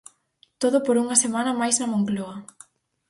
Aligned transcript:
Todo 0.61 0.77
por 0.85 0.95
unha 1.03 1.19
semana 1.23 1.57
máis 1.61 1.75
na 1.77 1.91
Moncloa. 1.91 2.37